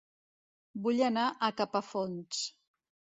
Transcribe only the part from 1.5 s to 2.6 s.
Capafonts